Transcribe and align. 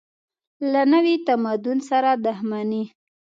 له 0.71 0.81
نوي 0.93 1.15
تمدن 1.27 1.77
سره 1.89 2.11
دښمني. 2.25 2.83